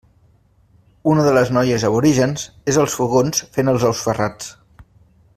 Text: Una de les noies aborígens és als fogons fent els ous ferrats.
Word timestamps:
Una 1.11 1.25
de 1.27 1.33
les 1.39 1.51
noies 1.57 1.85
aborígens 1.89 2.45
és 2.73 2.79
als 2.85 2.95
fogons 3.01 3.43
fent 3.59 3.69
els 3.75 3.85
ous 3.91 4.01
ferrats. 4.07 4.49